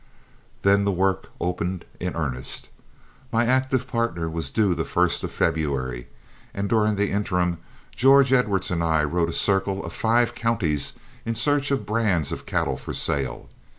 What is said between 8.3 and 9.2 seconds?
Edwards and I